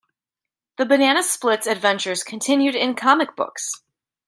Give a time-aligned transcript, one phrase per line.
[0.77, 3.69] The Banana Splits' adventures continued in comic books.